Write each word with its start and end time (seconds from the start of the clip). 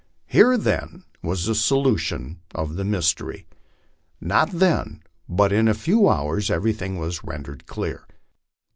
Here, 0.25 0.57
then, 0.57 1.03
was 1.21 1.45
the 1.45 1.53
solution 1.53 2.39
of 2.55 2.73
the 2.75 2.83
mystery. 2.83 3.45
Not 4.19 4.49
then, 4.49 5.03
but 5.29 5.53
in 5.53 5.67
a 5.67 5.75
few 5.75 6.09
hours, 6.09 6.49
everything 6.49 6.97
was 6.97 7.23
rendered 7.23 7.67
clear. 7.67 8.07